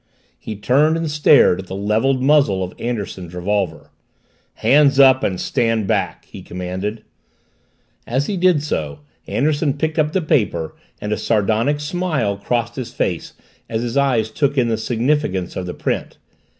[0.39, 3.91] He turned, and stared at the leveled muzzle of Anderson's revolver.
[4.55, 7.03] "Hands up and stand back!" he commanded.
[8.07, 12.91] As he did so Anderson picked up the paper and a sardonic smile crossed his
[12.91, 13.33] face
[13.69, 16.17] as his eyes took in the significance of the print.